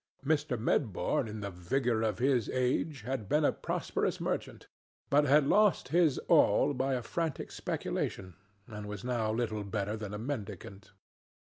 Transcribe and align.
Mr. 0.25 0.57
Medbourne, 0.57 1.27
in 1.27 1.41
the 1.41 1.51
vigor 1.51 2.01
of 2.01 2.17
his 2.17 2.49
age, 2.49 3.01
had 3.03 3.29
been 3.29 3.45
a 3.45 3.51
prosperous 3.51 4.19
merchant, 4.19 4.65
but 5.11 5.25
had 5.25 5.45
lost 5.45 5.89
his 5.89 6.17
all 6.27 6.73
by 6.73 6.95
a 6.95 7.03
frantic 7.03 7.51
speculation, 7.51 8.33
and 8.65 8.87
was 8.87 9.03
now 9.03 9.31
little 9.31 9.63
better 9.63 9.95
than 9.95 10.11
a 10.11 10.17
mendicant. 10.17 10.93